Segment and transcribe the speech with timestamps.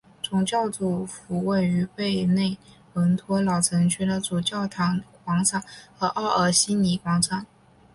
[0.23, 2.57] 总主教府位于贝内
[2.93, 5.61] 文托老城区的主教座堂广场
[5.95, 7.45] 和奥尔西尼广场。